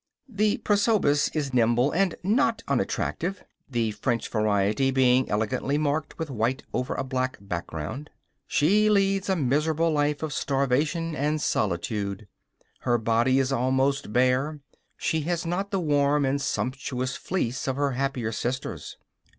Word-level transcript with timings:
The 0.27 0.57
prosopis 0.57 1.29
is 1.35 1.53
nimble 1.53 1.91
and 1.91 2.15
not 2.23 2.63
unattractive, 2.67 3.43
the 3.69 3.91
French 3.91 4.27
variety 4.29 4.89
being 4.89 5.29
elegantly 5.29 5.77
marked 5.77 6.17
with 6.17 6.31
white 6.31 6.63
over 6.73 6.95
a 6.95 7.03
black 7.03 7.37
background. 7.39 8.09
She 8.47 8.89
leads 8.89 9.29
a 9.29 9.35
miserable 9.35 9.91
life 9.91 10.23
of 10.23 10.33
starvation 10.33 11.15
and 11.15 11.39
solitude. 11.39 12.27
Her 12.79 12.97
body 12.97 13.37
is 13.37 13.51
almost 13.51 14.11
bare; 14.11 14.61
she 14.97 15.21
has 15.29 15.45
not 15.45 15.69
the 15.69 15.79
warm 15.79 16.25
and 16.25 16.41
sumptuous 16.41 17.15
fleece 17.15 17.67
of 17.67 17.75
her 17.75 17.91
happier 17.91 18.31
sisters. 18.31 18.97